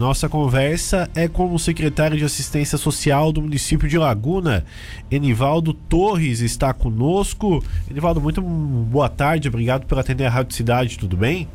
Nossa 0.00 0.28
conversa 0.28 1.10
é 1.12 1.26
com 1.26 1.52
o 1.52 1.58
secretário 1.58 2.16
de 2.16 2.24
Assistência 2.24 2.78
Social 2.78 3.32
do 3.32 3.42
município 3.42 3.88
de 3.88 3.98
Laguna, 3.98 4.64
Enivaldo 5.10 5.74
Torres, 5.74 6.38
está 6.38 6.72
conosco. 6.72 7.60
Enivaldo, 7.90 8.20
muito 8.20 8.40
boa 8.40 9.08
tarde, 9.08 9.48
obrigado 9.48 9.86
por 9.86 9.98
atender 9.98 10.26
a 10.26 10.30
Rádio 10.30 10.54
Cidade, 10.54 10.96
tudo 10.96 11.16
bem? 11.16 11.48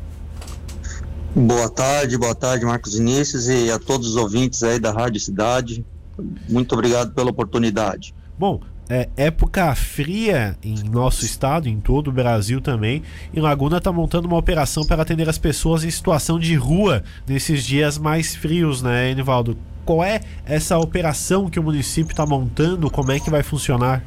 Boa 1.34 1.70
tarde, 1.70 2.18
boa 2.18 2.34
tarde, 2.34 2.66
Marcos 2.66 2.98
Inícios 2.98 3.48
e 3.48 3.70
a 3.70 3.78
todos 3.78 4.08
os 4.08 4.16
ouvintes 4.16 4.62
aí 4.62 4.78
da 4.78 4.92
Rádio 4.92 5.22
Cidade. 5.22 5.82
Muito 6.46 6.74
obrigado 6.74 7.14
pela 7.14 7.30
oportunidade. 7.30 8.14
Bom, 8.38 8.60
é, 8.88 9.08
época 9.16 9.74
fria 9.74 10.56
em 10.62 10.82
nosso 10.82 11.24
estado, 11.24 11.68
em 11.68 11.80
todo 11.80 12.08
o 12.08 12.12
Brasil 12.12 12.60
também. 12.60 13.02
E 13.32 13.40
Laguna 13.40 13.78
está 13.78 13.92
montando 13.92 14.28
uma 14.28 14.36
operação 14.36 14.84
para 14.84 15.02
atender 15.02 15.28
as 15.28 15.38
pessoas 15.38 15.84
em 15.84 15.90
situação 15.90 16.38
de 16.38 16.54
rua 16.54 17.02
nesses 17.26 17.64
dias 17.64 17.98
mais 17.98 18.34
frios, 18.34 18.82
né, 18.82 19.10
Enivaldo? 19.10 19.56
Qual 19.84 20.02
é 20.02 20.20
essa 20.46 20.78
operação 20.78 21.50
que 21.50 21.60
o 21.60 21.62
município 21.62 22.12
está 22.12 22.24
montando? 22.24 22.90
Como 22.90 23.12
é 23.12 23.20
que 23.20 23.30
vai 23.30 23.42
funcionar? 23.42 24.02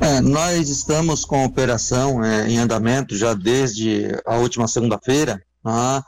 É, 0.00 0.20
nós 0.20 0.68
estamos 0.68 1.24
com 1.24 1.42
a 1.42 1.46
operação 1.46 2.24
é, 2.24 2.48
em 2.48 2.58
andamento 2.58 3.16
já 3.16 3.34
desde 3.34 4.08
a 4.24 4.36
última 4.36 4.66
segunda-feira. 4.66 5.42
Tá? 5.62 6.04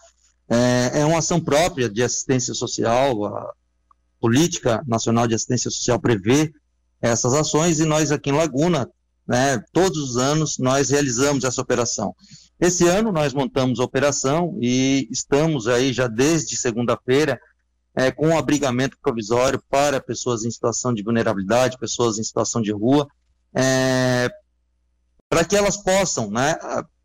É, 0.48 1.00
é, 1.00 1.04
uma 1.04 1.18
ação 1.18 1.40
própria 1.40 1.90
de 1.90 2.02
assistência 2.02 2.54
social. 2.54 3.26
A 3.26 3.52
Política 4.20 4.82
Nacional 4.86 5.26
de 5.26 5.34
Assistência 5.34 5.70
Social 5.70 5.98
prevê 5.98 6.52
essas 7.02 7.34
ações 7.34 7.80
e 7.80 7.84
nós 7.84 8.12
aqui 8.12 8.30
em 8.30 8.34
Laguna, 8.34 8.88
né, 9.26 9.62
todos 9.72 9.98
os 9.98 10.16
anos 10.16 10.58
nós 10.58 10.90
realizamos 10.90 11.44
essa 11.44 11.60
operação. 11.60 12.14
Esse 12.60 12.86
ano 12.86 13.10
nós 13.10 13.34
montamos 13.34 13.80
a 13.80 13.84
operação 13.84 14.56
e 14.60 15.08
estamos 15.10 15.66
aí 15.66 15.92
já 15.92 16.06
desde 16.06 16.56
segunda-feira 16.56 17.40
é, 17.94 18.10
com 18.10 18.28
um 18.28 18.38
abrigamento 18.38 18.96
provisório 19.02 19.62
para 19.68 20.00
pessoas 20.00 20.44
em 20.44 20.50
situação 20.50 20.94
de 20.94 21.02
vulnerabilidade, 21.02 21.78
pessoas 21.78 22.18
em 22.18 22.22
situação 22.22 22.62
de 22.62 22.72
rua, 22.72 23.06
é, 23.54 24.30
para 25.28 25.44
que 25.44 25.56
elas 25.56 25.76
possam, 25.76 26.30
né, 26.30 26.56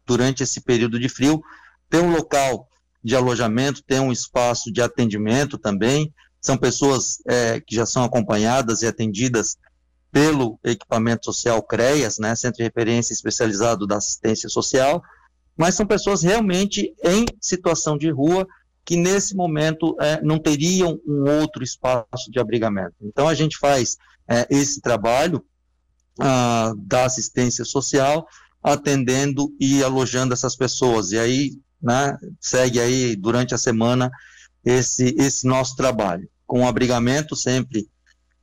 durante 0.06 0.44
esse 0.44 0.62
período 0.62 1.00
de 1.00 1.10
frio, 1.10 1.42
ter 1.90 2.02
um 2.02 2.12
local 2.12 2.68
de 3.04 3.16
alojamento, 3.16 3.84
ter 3.84 4.00
um 4.00 4.12
espaço 4.12 4.72
de 4.72 4.82
atendimento 4.82 5.58
também. 5.58 6.14
São 6.40 6.58
pessoas 6.58 7.18
é, 7.28 7.60
que 7.60 7.76
já 7.76 7.86
são 7.86 8.04
acompanhadas 8.04 8.82
e 8.82 8.88
atendidas 8.88 9.58
pelo 10.18 10.60
equipamento 10.64 11.26
social 11.26 11.62
CREAS, 11.62 12.18
né, 12.18 12.34
Centro 12.34 12.58
de 12.58 12.64
Referência 12.64 13.14
Especializado 13.14 13.86
da 13.86 13.98
Assistência 13.98 14.50
Social, 14.50 15.00
mas 15.56 15.76
são 15.76 15.86
pessoas 15.86 16.24
realmente 16.24 16.92
em 17.04 17.24
situação 17.40 17.96
de 17.96 18.10
rua 18.10 18.48
que 18.84 18.96
nesse 18.96 19.36
momento 19.36 19.96
é, 20.02 20.20
não 20.24 20.40
teriam 20.40 21.00
um 21.06 21.30
outro 21.40 21.64
espaço 21.64 22.32
de 22.32 22.40
abrigamento. 22.40 22.96
Então 23.00 23.28
a 23.28 23.36
gente 23.36 23.60
faz 23.60 23.96
é, 24.28 24.48
esse 24.50 24.82
trabalho 24.82 25.46
ah, 26.20 26.74
da 26.76 27.06
assistência 27.06 27.64
social, 27.64 28.28
atendendo 28.64 29.54
e 29.60 29.84
alojando 29.84 30.34
essas 30.34 30.56
pessoas. 30.56 31.12
E 31.12 31.20
aí 31.20 31.52
né, 31.80 32.18
segue 32.42 32.80
aí 32.80 33.16
durante 33.16 33.54
a 33.54 33.58
semana 33.60 34.10
esse, 34.66 35.14
esse 35.20 35.46
nosso 35.46 35.76
trabalho, 35.76 36.28
com 36.48 36.68
abrigamento 36.68 37.36
sempre 37.36 37.88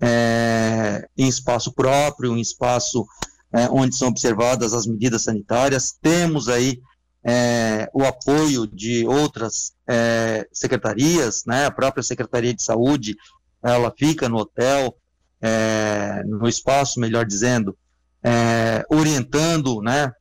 é, 0.00 1.08
em 1.16 1.28
espaço 1.28 1.72
próprio, 1.72 2.36
em 2.36 2.40
espaço 2.40 3.06
é, 3.52 3.68
onde 3.70 3.94
são 3.96 4.08
observadas 4.08 4.74
as 4.74 4.86
medidas 4.86 5.22
sanitárias. 5.22 5.92
Temos 6.00 6.48
aí 6.48 6.80
é, 7.22 7.88
o 7.94 8.04
apoio 8.04 8.66
de 8.66 9.06
outras 9.06 9.72
é, 9.88 10.46
secretarias, 10.52 11.44
né? 11.46 11.66
A 11.66 11.70
própria 11.70 12.02
Secretaria 12.02 12.52
de 12.52 12.62
Saúde, 12.62 13.16
ela 13.62 13.92
fica 13.96 14.28
no 14.28 14.36
hotel, 14.36 14.96
é, 15.40 16.22
no 16.26 16.46
espaço, 16.48 17.00
melhor 17.00 17.24
dizendo, 17.24 17.76
é, 18.22 18.84
orientando, 18.90 19.80
né? 19.80 20.12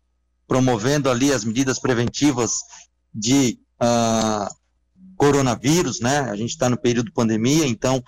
Promovendo 0.47 1.09
ali 1.09 1.33
as 1.33 1.43
medidas 1.43 1.79
preventivas 1.79 2.59
de 3.13 3.59
uh, 3.81 4.53
coronavírus, 5.15 5.99
né? 5.99 6.19
A 6.21 6.35
gente 6.35 6.49
está 6.49 6.69
no 6.69 6.77
período 6.77 7.07
de 7.07 7.13
pandemia, 7.13 7.67
então 7.67 8.03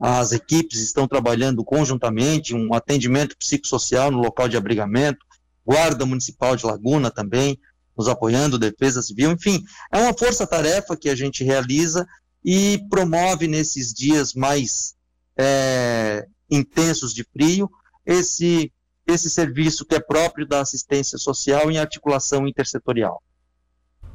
as 0.00 0.32
equipes 0.32 0.80
estão 0.80 1.06
trabalhando 1.06 1.62
conjuntamente, 1.62 2.54
um 2.54 2.72
atendimento 2.72 3.36
psicossocial 3.36 4.10
no 4.10 4.18
local 4.18 4.48
de 4.48 4.56
abrigamento, 4.56 5.18
Guarda 5.64 6.06
Municipal 6.06 6.56
de 6.56 6.64
Laguna 6.64 7.10
também, 7.10 7.58
nos 7.96 8.08
apoiando, 8.08 8.58
Defesa 8.58 9.02
Civil, 9.02 9.32
enfim, 9.32 9.62
é 9.92 9.98
uma 9.98 10.16
força-tarefa 10.16 10.96
que 10.96 11.10
a 11.10 11.14
gente 11.14 11.44
realiza 11.44 12.06
e 12.42 12.82
promove 12.88 13.46
nesses 13.46 13.92
dias 13.92 14.32
mais 14.32 14.94
é, 15.36 16.26
intensos 16.50 17.12
de 17.12 17.22
frio 17.24 17.70
esse, 18.06 18.72
esse 19.06 19.28
serviço 19.28 19.84
que 19.84 19.94
é 19.94 20.00
próprio 20.00 20.46
da 20.46 20.60
assistência 20.60 21.18
social 21.18 21.70
em 21.70 21.76
articulação 21.76 22.48
intersetorial. 22.48 23.22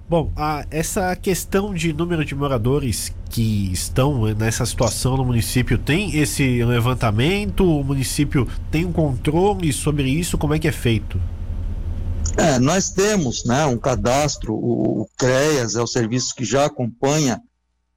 Bom, 0.07 0.31
a, 0.35 0.63
essa 0.69 1.15
questão 1.15 1.73
de 1.73 1.91
número 1.91 2.23
de 2.23 2.35
moradores 2.35 3.11
que 3.31 3.71
estão 3.73 4.21
nessa 4.35 4.63
situação 4.63 5.17
no 5.17 5.25
município 5.25 5.79
tem 5.79 6.15
esse 6.15 6.63
levantamento? 6.63 7.65
O 7.65 7.83
município 7.83 8.47
tem 8.69 8.85
um 8.85 8.91
controle 8.91 9.73
sobre 9.73 10.07
isso? 10.07 10.37
Como 10.37 10.53
é 10.53 10.59
que 10.59 10.67
é 10.67 10.71
feito? 10.71 11.19
É, 12.37 12.59
nós 12.59 12.91
temos 12.91 13.45
né, 13.45 13.65
um 13.65 13.79
cadastro, 13.79 14.53
o, 14.53 15.01
o 15.01 15.09
CREAS 15.17 15.75
é 15.75 15.81
o 15.81 15.87
serviço 15.87 16.35
que 16.35 16.45
já 16.45 16.65
acompanha 16.65 17.41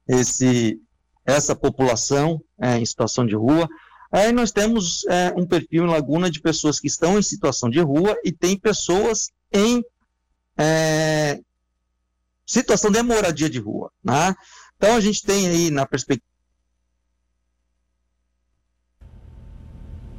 esse, 0.07 0.79
essa 1.23 1.55
população 1.55 2.41
é, 2.59 2.79
em 2.79 2.85
situação 2.85 3.23
de 3.23 3.35
rua. 3.35 3.69
Aí 4.11 4.31
nós 4.31 4.51
temos 4.51 5.05
é, 5.07 5.31
um 5.37 5.45
perfil 5.45 5.85
em 5.85 5.89
Laguna 5.89 6.31
de 6.31 6.41
pessoas 6.41 6.79
que 6.79 6.87
estão 6.87 7.19
em 7.19 7.21
situação 7.21 7.69
de 7.69 7.79
rua 7.79 8.17
e 8.25 8.31
tem 8.31 8.57
pessoas 8.57 9.29
em 9.53 9.83
é, 10.57 11.39
situação 12.49 12.89
de 12.89 13.01
moradia 13.03 13.49
de 13.49 13.59
rua. 13.59 13.91
Né? 14.03 14.35
Então 14.75 14.95
a 14.95 14.99
gente 14.99 15.21
tem 15.23 15.47
aí 15.47 15.69
na 15.69 15.85
perspectiva. 15.85 16.27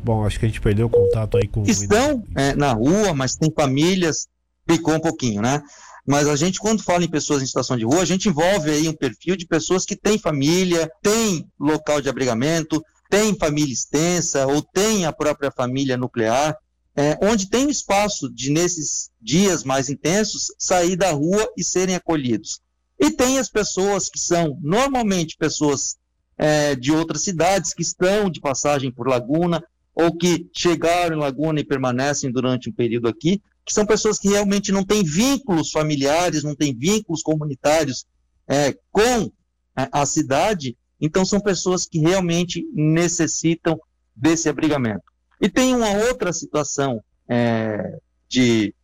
Bom, 0.03 0.25
acho 0.25 0.39
que 0.39 0.47
a 0.47 0.49
gente 0.49 0.61
perdeu 0.61 0.87
o 0.87 0.91
contato 0.91 1.37
aí 1.37 1.47
com. 1.47 1.63
Estão 1.65 2.25
é, 2.35 2.55
na 2.55 2.73
rua, 2.73 3.13
mas 3.13 3.37
tem 3.37 3.53
famílias, 3.53 4.29
picou 4.65 4.95
um 4.95 5.01
pouquinho, 5.01 5.43
né? 5.43 5.63
Mas 6.07 6.27
a 6.27 6.37
gente, 6.37 6.59
quando 6.59 6.83
fala 6.83 7.05
em 7.05 7.11
pessoas 7.11 7.43
em 7.43 7.47
situação 7.47 7.77
de 7.77 7.85
rua, 7.85 8.01
a 8.01 8.07
gente 8.07 8.29
envolve 8.29 8.71
aí 8.71 8.89
um 8.89 8.97
perfil 8.97 9.37
de 9.37 9.47
pessoas 9.47 9.85
que 9.85 9.95
têm 9.95 10.19
família, 10.19 10.91
têm 11.03 11.47
local 11.59 12.01
de 12.01 12.09
abrigamento, 12.09 12.83
têm 13.11 13.37
família 13.37 13.75
extensa 13.75 14.47
ou 14.47 14.63
têm 14.63 15.05
a 15.05 15.13
própria 15.13 15.51
família 15.51 15.99
nuclear 15.99 16.57
é, 16.97 17.19
onde 17.23 17.49
tem 17.49 17.71
espaço 17.71 18.33
de, 18.33 18.51
nesses 18.51 19.11
dias 19.21 19.65
mais 19.65 19.89
intensos, 19.89 20.47
sair 20.59 20.97
da 20.97 21.13
rua 21.13 21.49
e 21.57 21.63
serem 21.63 21.95
acolhidos. 21.95 22.61
E 22.99 23.11
tem 23.11 23.39
as 23.39 23.49
pessoas 23.49 24.09
que 24.09 24.19
são 24.19 24.59
normalmente 24.61 25.37
pessoas 25.37 25.97
é, 26.37 26.75
de 26.75 26.93
outras 26.93 27.23
cidades 27.23 27.73
que 27.73 27.83
estão 27.83 28.31
de 28.31 28.41
passagem 28.41 28.91
por 28.91 29.09
Laguna 29.09 29.63
ou 29.95 30.17
que 30.17 30.49
chegaram 30.53 31.17
em 31.17 31.21
Laguna 31.21 31.61
e 31.61 31.65
permanecem 31.65 32.31
durante 32.31 32.69
um 32.69 32.73
período 32.73 33.09
aqui, 33.09 33.43
que 33.65 33.73
são 33.73 33.87
pessoas 33.87 34.19
que 34.19 34.29
realmente 34.29 34.73
não 34.73 34.85
têm 34.85 35.05
vínculos 35.05 35.71
familiares, 35.71 36.43
não 36.43 36.55
têm 36.55 36.75
vínculos 36.75 37.23
comunitários 37.23 38.07
é, 38.49 38.77
com 38.91 39.31
a 39.75 40.05
cidade, 40.05 40.77
então 41.01 41.25
são 41.25 41.41
pessoas 41.41 41.87
que 41.87 41.99
realmente 41.99 42.67
necessitam 42.75 43.81
desse 44.15 44.49
abrigamento. 44.49 45.05
E 45.41 45.49
tem 45.49 45.75
uma 45.75 45.91
outra 45.91 46.33
situação 46.33 47.03
é, 47.29 47.99
de, 48.29 48.75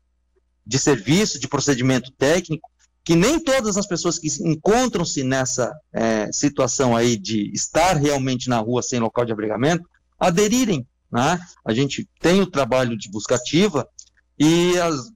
de 0.66 0.78
serviço, 0.78 1.38
de 1.38 1.48
procedimento 1.48 2.10
técnico, 2.12 2.68
que 3.04 3.14
nem 3.14 3.38
todas 3.38 3.76
as 3.76 3.86
pessoas 3.86 4.18
que 4.18 4.28
encontram-se 4.42 5.22
nessa 5.22 5.72
é, 5.92 6.28
situação 6.32 6.96
aí 6.96 7.16
de 7.16 7.52
estar 7.52 7.96
realmente 7.96 8.48
na 8.48 8.58
rua 8.58 8.82
sem 8.82 8.98
local 8.98 9.24
de 9.24 9.32
abrigamento, 9.32 9.88
aderirem. 10.18 10.84
Né? 11.12 11.38
A 11.64 11.72
gente 11.72 12.08
tem 12.20 12.40
o 12.40 12.50
trabalho 12.50 12.98
de 12.98 13.08
busca 13.08 13.36
ativa 13.36 13.88
e 14.36 14.72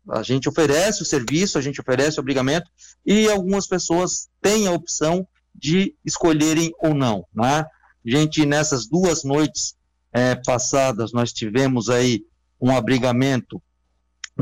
a 0.09 0.23
gente 0.23 0.49
oferece 0.49 1.03
o 1.03 1.05
serviço, 1.05 1.59
a 1.59 1.61
gente 1.61 1.81
oferece 1.81 2.19
o 2.19 2.21
abrigamento 2.21 2.71
e 3.05 3.29
algumas 3.29 3.67
pessoas 3.67 4.29
têm 4.41 4.69
a 4.69 4.73
opção 4.73 5.27
de 5.53 5.95
escolherem 6.05 6.73
ou 6.79 6.95
não. 6.95 7.27
Né? 7.35 7.65
Gente, 8.05 8.47
nessas 8.47 8.87
duas 8.87 9.25
noites 9.25 9.75
é, 10.13 10.35
passadas, 10.35 11.13
nós 11.13 11.33
tivemos 11.33 11.89
aí 11.89 12.25
um 12.61 12.71
abrigamento 12.75 13.63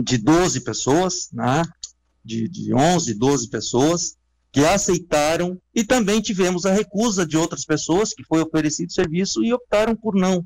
de 0.03 0.19
12 0.19 0.61
pessoas, 0.61 1.29
né, 1.33 1.63
de, 2.25 2.49
de 2.49 2.75
11, 2.75 3.15
12 3.15 3.49
pessoas, 3.49 4.17
que 4.51 4.65
aceitaram, 4.65 5.61
e 5.75 5.85
também 5.85 6.21
tivemos 6.21 6.65
a 6.65 6.73
recusa 6.73 7.27
de 7.27 7.37
outras 7.37 7.65
pessoas 7.65 8.15
que 8.15 8.25
foi 8.25 8.41
oferecido 8.41 8.93
serviço 8.93 9.45
e 9.45 9.53
optaram 9.53 9.95
por 9.95 10.15
não 10.15 10.45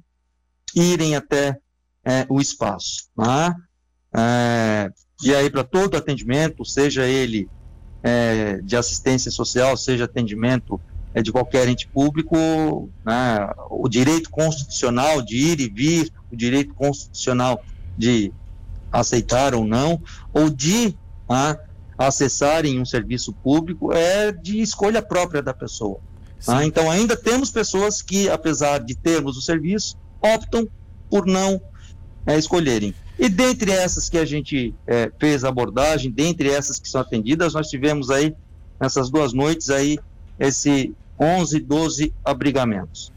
irem 0.74 1.14
até 1.14 1.58
é, 2.04 2.26
o 2.28 2.40
espaço. 2.40 3.08
Né? 3.16 3.54
É, 4.14 4.90
e 5.22 5.34
aí, 5.34 5.48
para 5.48 5.62
todo 5.62 5.96
atendimento, 5.96 6.64
seja 6.64 7.06
ele 7.06 7.48
é, 8.02 8.56
de 8.58 8.76
assistência 8.76 9.30
social, 9.30 9.76
seja 9.76 10.04
atendimento 10.04 10.80
de 11.20 11.31
qualquer 11.31 11.69
ente 11.69 11.87
público, 11.88 12.88
né, 13.05 13.50
o 13.69 13.88
direito 13.88 14.31
constitucional 14.31 15.20
de 15.20 15.37
ir 15.37 15.61
e 15.61 15.69
vir, 15.69 16.12
o 16.31 16.37
direito 16.37 16.73
constitucional 16.75 17.62
de 17.99 18.32
aceitar 18.91 19.55
ou 19.55 19.64
não, 19.64 20.00
ou 20.32 20.49
de 20.49 20.94
ah, 21.29 21.59
acessarem 21.99 22.81
um 22.81 22.85
serviço 22.85 23.32
público, 23.32 23.93
é 23.93 24.32
de 24.32 24.61
escolha 24.61 25.03
própria 25.03 25.43
da 25.43 25.53
pessoa. 25.53 25.99
Ah, 26.47 26.64
então, 26.64 26.91
ainda 26.91 27.17
temos 27.17 27.50
pessoas 27.50 28.03
que, 28.03 28.29
apesar 28.29 28.79
de 28.79 28.94
termos 28.94 29.37
o 29.37 29.41
serviço, 29.41 29.97
optam 30.20 30.67
por 31.08 31.26
não 31.26 31.61
é, 32.26 32.37
escolherem. 32.37 32.94
E 33.19 33.29
dentre 33.29 33.70
essas 33.70 34.08
que 34.08 34.19
a 34.19 34.25
gente 34.25 34.75
é, 34.87 35.11
fez 35.19 35.44
a 35.44 35.49
abordagem, 35.49 36.11
dentre 36.11 36.49
essas 36.49 36.81
que 36.81 36.88
são 36.88 37.00
atendidas, 37.00 37.55
nós 37.55 37.69
tivemos 37.69 38.11
aí, 38.11 38.35
nessas 38.81 39.11
duas 39.11 39.32
noites 39.32 39.70
aí, 39.70 39.99
esse 40.38 40.94
11, 41.22 41.60
12 41.60 42.12
abrigamentos. 42.24 43.12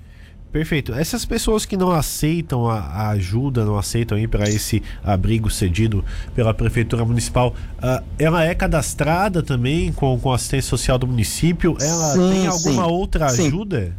Perfeito. 0.55 0.93
Essas 0.93 1.25
pessoas 1.25 1.65
que 1.65 1.75
não 1.75 1.91
aceitam 1.91 2.69
a, 2.69 3.09
ajuda, 3.09 3.65
não 3.65 3.77
aceitam 3.77 4.17
ir 4.17 4.29
para 4.29 4.47
esse 4.47 4.81
abrigo 5.03 5.49
cedido 5.49 6.01
pela 6.33 6.53
Prefeitura 6.53 7.03
Municipal, 7.03 7.53
uh, 7.79 8.01
ela 8.17 8.41
é 8.45 8.55
cadastrada 8.55 9.43
também 9.43 9.91
com, 9.91 10.17
com 10.17 10.31
assistência 10.31 10.69
social 10.69 10.97
do 10.97 11.07
município? 11.07 11.75
Ela 11.77 12.13
sim, 12.13 12.31
tem 12.31 12.47
alguma 12.47 12.85
sim. 12.85 12.89
outra 12.89 13.25
ajuda? 13.25 13.93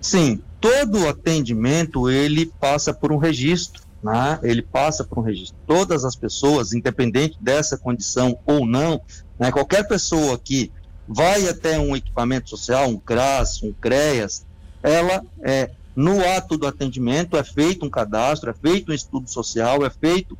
Sim. 0.00 0.32
sim, 0.34 0.42
todo 0.60 1.06
atendimento 1.06 2.10
ele 2.10 2.46
passa 2.58 2.92
por 2.92 3.12
um 3.12 3.16
registro, 3.16 3.80
né? 4.02 4.40
ele 4.42 4.60
passa 4.60 5.04
por 5.04 5.20
um 5.20 5.22
registro. 5.22 5.56
Todas 5.68 6.04
as 6.04 6.16
pessoas, 6.16 6.72
independente 6.72 7.38
dessa 7.40 7.78
condição 7.78 8.36
ou 8.44 8.66
não, 8.66 9.00
né? 9.38 9.52
qualquer 9.52 9.86
pessoa 9.86 10.36
que 10.36 10.72
vai 11.06 11.48
até 11.48 11.78
um 11.78 11.94
equipamento 11.94 12.50
social, 12.50 12.88
um 12.88 12.98
CRAS, 12.98 13.62
um 13.62 13.72
CREAS, 13.72 14.46
ela 14.82 15.24
é 15.42 15.70
no 15.96 16.20
ato 16.36 16.58
do 16.58 16.66
atendimento 16.66 17.36
é 17.36 17.44
feito 17.44 17.86
um 17.86 17.90
cadastro, 17.90 18.50
é 18.50 18.54
feito 18.54 18.90
um 18.90 18.94
estudo 18.94 19.30
social, 19.30 19.84
é 19.86 19.90
feito 19.90 20.36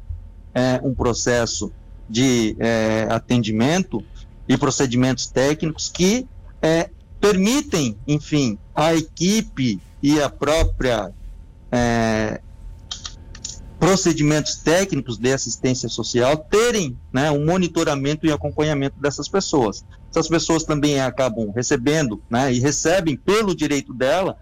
é, 0.52 0.80
um 0.82 0.92
processo 0.92 1.72
de 2.08 2.56
é, 2.58 3.06
atendimento 3.10 4.04
e 4.48 4.56
procedimentos 4.56 5.26
técnicos 5.26 5.88
que 5.88 6.26
é, 6.60 6.90
permitem, 7.20 7.96
enfim, 8.06 8.58
a 8.74 8.94
equipe 8.94 9.80
e 10.02 10.20
a 10.20 10.28
própria 10.28 11.12
é, 11.70 12.40
procedimentos 13.84 14.56
técnicos 14.56 15.18
de 15.18 15.30
assistência 15.30 15.90
social 15.90 16.38
terem 16.38 16.98
né, 17.12 17.30
um 17.30 17.44
monitoramento 17.44 18.26
e 18.26 18.32
acompanhamento 18.32 18.98
dessas 18.98 19.28
pessoas. 19.28 19.84
Essas 20.08 20.26
pessoas 20.26 20.64
também 20.64 21.02
acabam 21.02 21.52
recebendo 21.54 22.22
né, 22.30 22.50
e 22.50 22.60
recebem 22.60 23.14
pelo 23.14 23.54
direito 23.54 23.92
dela, 23.92 24.38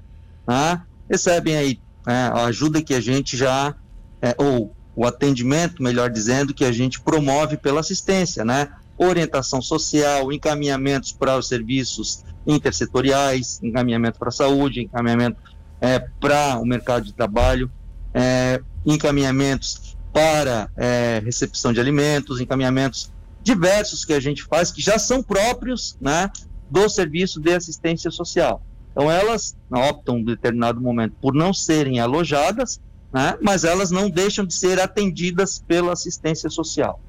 né, 0.47 0.81
recebem 1.11 1.57
aí 1.57 1.81
né, 2.07 2.31
a 2.33 2.45
ajuda 2.45 2.81
que 2.81 2.95
a 2.95 3.01
gente 3.01 3.37
já, 3.37 3.75
é, 4.21 4.33
ou 4.39 4.77
o 4.95 5.05
atendimento, 5.05 5.83
melhor 5.83 6.09
dizendo, 6.09 6.55
que 6.55 6.65
a 6.65 6.71
gente 6.71 7.01
promove 7.01 7.57
pela 7.57 7.81
assistência, 7.81 8.45
né? 8.45 8.69
Orientação 8.97 9.61
social, 9.61 10.31
encaminhamentos 10.31 11.11
para 11.11 11.37
os 11.37 11.49
serviços 11.49 12.23
intersetoriais, 12.47 13.59
encaminhamento 13.61 14.21
para 14.21 14.29
a 14.29 14.33
saúde, 14.33 14.83
encaminhamento 14.83 15.39
é, 15.81 15.99
para 15.99 16.59
o 16.59 16.65
mercado 16.65 17.07
de 17.07 17.13
trabalho, 17.13 17.69
é, 18.15 18.61
encaminhamentos 18.85 19.97
para 20.13 20.71
é, 20.77 21.23
recepção 21.25 21.73
de 21.73 21.81
alimentos, 21.81 22.41
encaminhamentos 22.41 23.11
diversos 23.43 24.05
que 24.05 24.13
a 24.13 24.21
gente 24.21 24.43
faz, 24.45 24.71
que 24.71 24.81
já 24.81 24.99
são 24.99 25.23
próprios 25.23 25.97
né, 26.01 26.31
do 26.71 26.89
serviço 26.89 27.41
de 27.41 27.53
assistência 27.53 28.11
social. 28.11 28.63
Então, 28.93 29.11
elas 29.11 29.57
optam 29.71 30.19
em 30.19 30.25
determinado 30.25 30.81
momento 30.81 31.15
por 31.21 31.35
não 31.35 31.53
serem 31.53 31.99
alojadas, 31.99 32.81
né, 33.13 33.37
mas 33.41 33.65
elas 33.65 33.91
não 33.91 34.09
deixam 34.09 34.45
de 34.45 34.55
ser 34.55 34.79
atendidas 34.81 35.63
pela 35.67 35.93
assistência 35.93 36.51
social. 36.51 37.01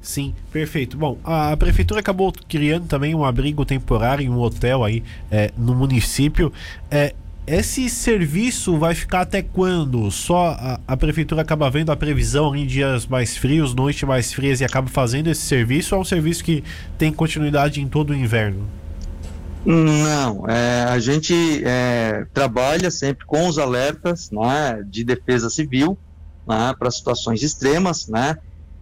Sim, 0.00 0.34
perfeito. 0.50 0.96
Bom, 0.96 1.16
a 1.22 1.56
prefeitura 1.56 2.00
acabou 2.00 2.32
criando 2.48 2.88
também 2.88 3.14
um 3.14 3.24
abrigo 3.24 3.64
temporário, 3.64 4.30
um 4.32 4.40
hotel 4.40 4.82
aí 4.82 5.04
é, 5.30 5.52
no 5.56 5.76
município. 5.76 6.52
É, 6.90 7.14
esse 7.46 7.88
serviço 7.88 8.78
vai 8.78 8.94
ficar 8.94 9.22
até 9.22 9.42
quando? 9.42 10.10
Só 10.10 10.56
a, 10.58 10.80
a, 10.86 10.96
prefeitura 10.96 11.42
acaba 11.42 11.68
vendo 11.68 11.90
a 11.90 11.96
previsão 11.96 12.54
em 12.54 12.64
dias 12.66 13.06
mais 13.06 13.36
frios, 13.36 13.74
noites 13.74 14.04
mais 14.04 14.32
frias 14.32 14.60
e 14.60 14.64
acaba 14.64 14.88
fazendo 14.88 15.28
esse 15.28 15.42
serviço 15.42 15.94
ou 15.94 15.98
é 15.98 16.02
um 16.02 16.04
serviço 16.04 16.44
que 16.44 16.62
tem 16.96 17.12
continuidade 17.12 17.80
em 17.80 17.88
todo 17.88 18.10
o 18.10 18.14
inverno? 18.14 18.68
Não, 19.64 20.48
é, 20.48 20.84
a 20.84 20.98
gente 20.98 21.62
é, 21.64 22.26
trabalha 22.32 22.90
sempre 22.90 23.24
com 23.26 23.48
os 23.48 23.58
alertas 23.58 24.30
né, 24.30 24.82
de 24.88 25.04
defesa 25.04 25.50
civil 25.50 25.98
né, 26.46 26.74
para 26.78 26.90
situações 26.90 27.42
extremas, 27.42 28.06
né, 28.08 28.36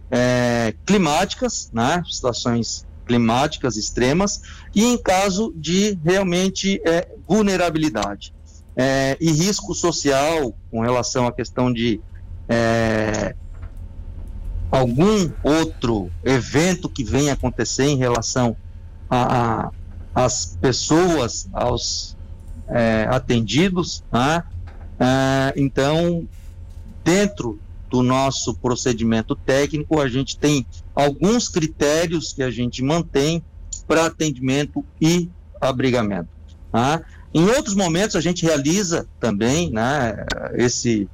é, 0.09 0.73
climáticas, 0.85 1.71
né, 1.73 2.03
situações 2.09 2.85
climáticas 3.07 3.75
extremas 3.75 4.41
e 4.73 4.85
em 4.85 4.97
caso 4.97 5.51
de 5.55 5.97
realmente 6.03 6.79
é, 6.85 7.07
vulnerabilidade 7.27 8.33
é, 8.75 9.17
e 9.19 9.31
risco 9.31 9.73
social 9.73 10.53
com 10.69 10.81
relação 10.81 11.27
à 11.27 11.31
questão 11.31 11.71
de 11.71 11.99
é, 12.47 13.35
algum 14.71 15.29
outro 15.43 16.09
evento 16.23 16.89
que 16.89 17.03
venha 17.03 17.33
acontecer 17.33 17.85
em 17.85 17.97
relação 17.97 18.55
às 20.15 20.57
pessoas, 20.61 21.49
aos 21.51 22.15
é, 22.69 23.05
atendidos, 23.09 24.03
né? 24.11 24.43
É, 24.99 25.53
então, 25.57 26.27
dentro 27.03 27.59
do 27.89 28.01
nosso 28.01 28.53
procedimento 28.53 29.35
técnico, 29.35 29.99
a 29.99 30.07
gente 30.07 30.37
tem 30.37 30.65
alguns 30.95 31.49
critérios 31.49 32.31
que 32.31 32.41
a 32.41 32.49
gente 32.49 32.81
mantém 32.81 33.43
para 33.85 34.05
atendimento 34.05 34.85
e 35.01 35.29
abrigamento. 35.59 36.29
Tá? 36.71 37.01
Em 37.33 37.45
outros 37.45 37.75
momentos, 37.75 38.15
a 38.15 38.21
gente 38.21 38.45
realiza 38.45 39.07
também 39.19 39.71
né, 39.71 40.25
esse 40.53 41.09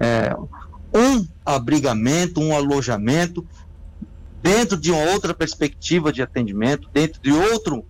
é, 0.00 0.34
um 0.94 1.26
abrigamento, 1.44 2.40
um 2.40 2.54
alojamento 2.54 3.46
dentro 4.42 4.78
de 4.78 4.90
uma 4.90 5.10
outra 5.12 5.34
perspectiva 5.34 6.12
de 6.12 6.22
atendimento, 6.22 6.88
dentro 6.92 7.20
de 7.20 7.32
outro 7.32 7.84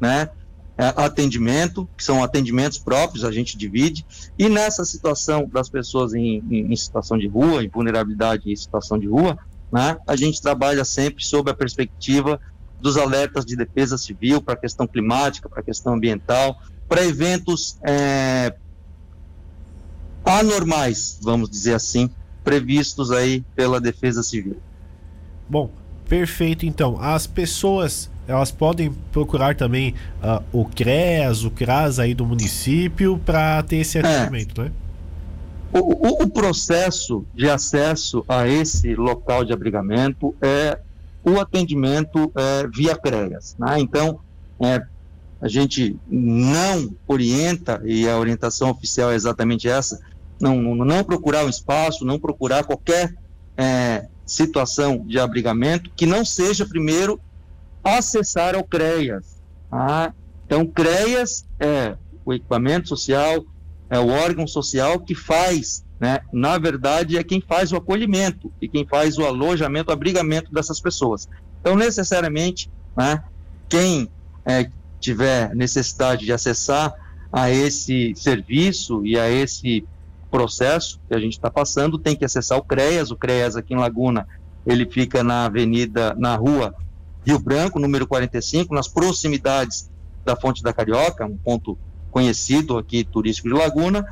né, 0.00 0.30
é, 0.76 0.86
atendimento, 0.96 1.88
que 1.96 2.02
são 2.02 2.24
atendimentos 2.24 2.78
próprios, 2.78 3.24
a 3.24 3.30
gente 3.30 3.56
divide, 3.56 4.04
e 4.38 4.48
nessa 4.48 4.84
situação 4.84 5.48
das 5.52 5.68
pessoas 5.68 6.14
em, 6.14 6.42
em, 6.50 6.72
em 6.72 6.76
situação 6.76 7.18
de 7.18 7.28
rua, 7.28 7.62
em 7.62 7.68
vulnerabilidade 7.68 8.50
em 8.50 8.56
situação 8.56 8.98
de 8.98 9.06
rua, 9.06 9.38
né, 9.70 9.96
a 10.06 10.16
gente 10.16 10.42
trabalha 10.42 10.84
sempre 10.84 11.24
sob 11.24 11.50
a 11.50 11.54
perspectiva 11.54 12.40
dos 12.80 12.96
alertas 12.96 13.44
de 13.44 13.54
defesa 13.54 13.96
civil 13.96 14.42
para 14.42 14.54
a 14.54 14.56
questão 14.56 14.88
climática, 14.88 15.48
para 15.48 15.60
a 15.60 15.62
questão 15.62 15.94
ambiental, 15.94 16.60
para 16.88 17.04
eventos 17.04 17.78
é, 17.82 18.54
anormais, 20.24 21.18
vamos 21.22 21.48
dizer 21.50 21.74
assim, 21.74 22.10
previstos 22.44 23.10
aí 23.10 23.44
pela 23.54 23.80
Defesa 23.80 24.22
Civil. 24.22 24.56
Bom, 25.48 25.70
perfeito. 26.08 26.66
Então, 26.66 26.98
as 27.00 27.26
pessoas 27.26 28.10
elas 28.26 28.50
podem 28.50 28.92
procurar 29.10 29.56
também 29.56 29.94
uh, 30.22 30.42
o 30.52 30.64
CREAS, 30.64 31.44
o 31.44 31.50
CRAS 31.50 31.98
aí 31.98 32.14
do 32.14 32.24
município 32.24 33.18
para 33.18 33.62
ter 33.64 33.76
esse 33.78 33.98
é. 33.98 34.00
atendimento, 34.00 34.60
é. 34.60 34.64
né? 34.64 34.72
O, 35.72 35.78
o, 35.78 36.22
o, 36.24 36.30
processo 36.30 37.24
de 37.34 37.48
acesso 37.48 38.22
a 38.28 38.46
esse 38.46 38.94
local 38.94 39.42
de 39.42 39.54
abrigamento 39.54 40.34
é 40.42 40.78
o 41.24 41.40
atendimento 41.40 42.30
é, 42.36 42.66
via 42.68 42.94
CREAS. 42.94 43.56
Né? 43.58 43.80
Então, 43.80 44.20
é, 44.60 44.82
a 45.42 45.48
gente 45.48 45.98
não 46.08 46.94
orienta, 47.06 47.82
e 47.84 48.08
a 48.08 48.16
orientação 48.16 48.70
oficial 48.70 49.10
é 49.10 49.16
exatamente 49.16 49.68
essa, 49.68 50.00
não, 50.40 50.56
não, 50.76 51.02
procurar 51.02 51.44
um 51.44 51.48
espaço, 51.48 52.04
não 52.04 52.18
procurar 52.18 52.62
qualquer 52.62 53.12
é, 53.56 54.06
situação 54.24 55.04
de 55.04 55.18
abrigamento 55.18 55.90
que 55.96 56.06
não 56.06 56.24
seja 56.24 56.64
primeiro 56.64 57.20
acessar 57.82 58.54
ao 58.54 58.62
CREAS. 58.62 59.42
Tá? 59.68 60.14
Então, 60.46 60.64
CREAS 60.64 61.44
é 61.58 61.96
o 62.24 62.32
equipamento 62.32 62.88
social, 62.88 63.44
é 63.90 63.98
o 63.98 64.08
órgão 64.08 64.46
social 64.46 65.00
que 65.00 65.14
faz, 65.14 65.84
né, 65.98 66.20
na 66.32 66.56
verdade, 66.56 67.18
é 67.18 67.24
quem 67.24 67.40
faz 67.40 67.72
o 67.72 67.76
acolhimento 67.76 68.52
e 68.60 68.68
quem 68.68 68.86
faz 68.86 69.18
o 69.18 69.24
alojamento, 69.24 69.90
o 69.90 69.92
abrigamento 69.92 70.52
dessas 70.52 70.80
pessoas. 70.80 71.28
Então, 71.60 71.74
necessariamente, 71.74 72.70
né, 72.96 73.24
quem 73.68 74.08
é, 74.44 74.70
tiver 75.02 75.54
necessidade 75.54 76.24
de 76.24 76.32
acessar 76.32 76.94
a 77.32 77.50
esse 77.50 78.14
serviço 78.14 79.04
e 79.04 79.18
a 79.18 79.28
esse 79.28 79.84
processo 80.30 81.00
que 81.08 81.14
a 81.14 81.18
gente 81.18 81.32
está 81.32 81.50
passando, 81.50 81.98
tem 81.98 82.16
que 82.16 82.24
acessar 82.24 82.56
o 82.58 82.62
CREAS. 82.62 83.10
O 83.10 83.16
CREAS 83.16 83.56
aqui 83.56 83.74
em 83.74 83.78
Laguna, 83.78 84.26
ele 84.64 84.86
fica 84.86 85.22
na 85.22 85.46
avenida, 85.46 86.14
na 86.18 86.36
rua 86.36 86.74
Rio 87.24 87.38
Branco, 87.38 87.78
número 87.78 88.06
45, 88.06 88.74
nas 88.74 88.88
proximidades 88.88 89.90
da 90.24 90.36
Fonte 90.36 90.62
da 90.62 90.72
Carioca, 90.72 91.26
um 91.26 91.36
ponto 91.36 91.78
conhecido 92.10 92.78
aqui 92.78 93.04
turístico 93.04 93.48
de 93.48 93.54
Laguna, 93.54 94.06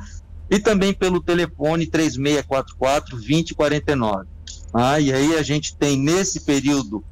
e 0.49 0.59
também 0.59 0.93
pelo 0.93 1.21
telefone 1.21 1.87
3644 1.87 3.15
2049. 3.15 4.27
Ah, 4.73 4.99
e 4.99 5.13
aí 5.13 5.35
a 5.35 5.41
gente 5.41 5.75
tem 5.75 5.97
nesse 5.97 6.41
período 6.41 7.03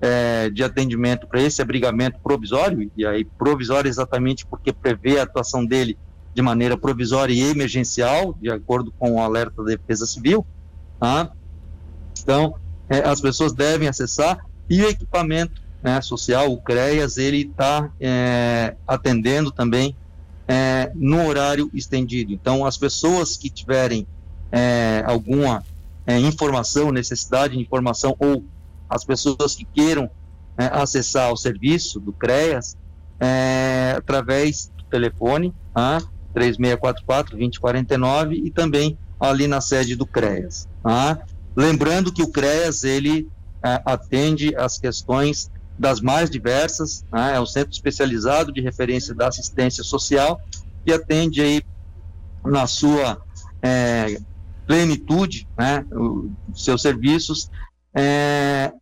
é, 0.00 0.48
de 0.50 0.62
atendimento 0.62 1.26
para 1.26 1.42
esse 1.42 1.60
abrigamento 1.60 2.18
provisório, 2.20 2.90
e 2.96 3.04
aí 3.04 3.24
provisório 3.24 3.88
exatamente 3.88 4.46
porque 4.46 4.72
prevê 4.72 5.18
a 5.18 5.24
atuação 5.24 5.64
dele 5.64 5.98
de 6.34 6.42
maneira 6.42 6.76
provisória 6.76 7.32
e 7.32 7.40
emergencial, 7.40 8.36
de 8.40 8.50
acordo 8.50 8.92
com 8.98 9.14
o 9.14 9.20
alerta 9.20 9.62
da 9.62 9.70
Defesa 9.70 10.06
Civil. 10.06 10.46
Tá? 11.00 11.32
Então, 12.22 12.54
é, 12.88 13.00
as 13.00 13.20
pessoas 13.20 13.52
devem 13.52 13.88
acessar 13.88 14.38
e 14.70 14.82
o 14.82 14.88
equipamento 14.88 15.60
né, 15.82 16.00
social, 16.00 16.52
o 16.52 16.60
CREAS, 16.60 17.16
ele 17.16 17.42
está 17.42 17.90
é, 18.00 18.76
atendendo 18.86 19.50
também 19.50 19.96
é, 20.46 20.90
no 20.94 21.26
horário 21.26 21.70
estendido. 21.74 22.32
Então, 22.32 22.64
as 22.64 22.76
pessoas 22.76 23.36
que 23.36 23.50
tiverem 23.50 24.06
é, 24.50 25.02
alguma 25.06 25.64
é, 26.06 26.18
informação, 26.18 26.90
necessidade 26.90 27.54
de 27.54 27.60
informação, 27.60 28.16
ou 28.18 28.44
as 28.88 29.04
pessoas 29.04 29.54
que 29.54 29.64
queiram 29.64 30.10
é, 30.56 30.66
acessar 30.66 31.32
o 31.32 31.36
serviço 31.36 32.00
do 32.00 32.12
CREAS, 32.12 32.76
é, 33.20 33.94
através 33.96 34.72
do 34.76 34.84
telefone, 34.84 35.54
tá? 35.74 36.00
3644-2049, 36.34 38.40
e 38.44 38.50
também 38.50 38.98
ali 39.18 39.46
na 39.46 39.60
sede 39.60 39.96
do 39.96 40.06
CREAS. 40.06 40.68
Tá? 40.82 41.18
Lembrando 41.56 42.12
que 42.12 42.22
o 42.22 42.30
CREAS, 42.30 42.84
ele 42.84 43.28
é, 43.64 43.80
atende 43.84 44.54
as 44.56 44.78
questões 44.78 45.50
das 45.78 46.00
mais 46.00 46.30
diversas, 46.30 47.04
né? 47.12 47.36
é 47.36 47.40
um 47.40 47.46
centro 47.46 47.72
especializado 47.72 48.52
de 48.52 48.60
referência 48.60 49.14
da 49.14 49.28
assistência 49.28 49.84
social 49.84 50.40
que 50.84 50.92
atende 50.92 51.40
aí 51.40 51.62
na 52.44 52.66
sua 52.66 53.20
é, 53.62 54.18
plenitude, 54.66 55.46
né, 55.56 55.84
os 56.52 56.64
seus 56.64 56.82
serviços, 56.82 57.50
é, 57.96 58.72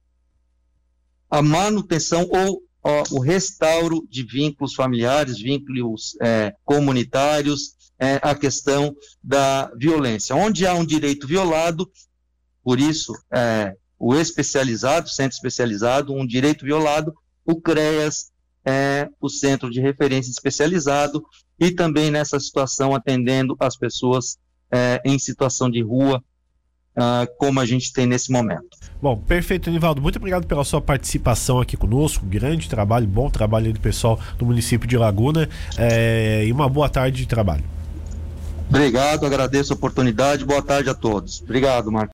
a 1.30 1.42
manutenção 1.42 2.28
ou 2.30 2.62
ó, 2.82 3.02
o 3.10 3.20
restauro 3.20 4.06
de 4.08 4.22
vínculos 4.22 4.74
familiares, 4.74 5.38
vínculos 5.38 6.16
é, 6.22 6.54
comunitários, 6.64 7.74
é, 7.98 8.20
a 8.22 8.34
questão 8.34 8.94
da 9.22 9.70
violência. 9.76 10.36
Onde 10.36 10.66
há 10.66 10.74
um 10.74 10.84
direito 10.84 11.26
violado, 11.26 11.90
por 12.62 12.78
isso, 12.78 13.12
é, 13.32 13.74
o 13.98 14.14
especializado, 14.14 15.08
centro 15.08 15.34
especializado, 15.34 16.12
um 16.12 16.26
direito 16.26 16.64
violado, 16.64 17.12
o 17.44 17.60
CREAS 17.60 18.30
é 18.64 19.08
o 19.20 19.28
centro 19.28 19.70
de 19.70 19.80
referência 19.80 20.30
especializado 20.30 21.24
e 21.58 21.70
também 21.70 22.10
nessa 22.10 22.38
situação 22.38 22.94
atendendo 22.94 23.56
as 23.60 23.76
pessoas 23.76 24.38
é, 24.70 25.00
em 25.04 25.18
situação 25.18 25.70
de 25.70 25.80
rua, 25.82 26.22
uh, 26.96 27.26
como 27.38 27.60
a 27.60 27.66
gente 27.66 27.92
tem 27.92 28.06
nesse 28.06 28.30
momento. 28.30 28.76
Bom, 29.00 29.16
perfeito, 29.16 29.70
Nivaldo. 29.70 30.00
Muito 30.00 30.16
obrigado 30.16 30.46
pela 30.46 30.64
sua 30.64 30.80
participação 30.80 31.60
aqui 31.60 31.76
conosco. 31.76 32.24
Grande 32.24 32.68
trabalho, 32.68 33.06
bom 33.06 33.28
trabalho 33.28 33.66
aí 33.66 33.72
do 33.72 33.80
pessoal 33.80 34.18
do 34.38 34.46
município 34.46 34.88
de 34.88 34.96
Laguna 34.96 35.48
é, 35.76 36.44
e 36.46 36.52
uma 36.52 36.68
boa 36.68 36.88
tarde 36.88 37.18
de 37.18 37.26
trabalho. 37.26 37.64
Obrigado, 38.68 39.24
agradeço 39.24 39.72
a 39.72 39.76
oportunidade. 39.76 40.44
Boa 40.44 40.62
tarde 40.62 40.90
a 40.90 40.94
todos. 40.94 41.40
Obrigado, 41.42 41.92
Marcos. 41.92 42.04